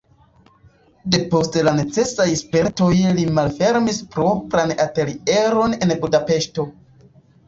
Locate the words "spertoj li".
2.39-3.25